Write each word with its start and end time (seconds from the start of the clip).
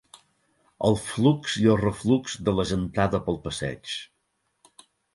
El 0.89 0.97
flux 1.01 1.59
i 1.65 1.69
el 1.75 1.79
reflux 1.83 2.39
de 2.49 2.57
la 2.63 2.67
gentada 2.73 3.23
pel 3.31 3.41
passeig. 3.47 3.97